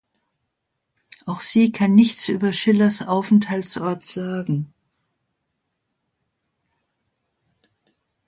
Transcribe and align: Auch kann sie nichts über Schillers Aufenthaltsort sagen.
Auch 1.27 1.41
kann 1.41 1.41
sie 1.45 1.69
nichts 1.89 2.27
über 2.27 2.53
Schillers 2.53 3.03
Aufenthaltsort 3.03 4.01
sagen. 4.01 4.73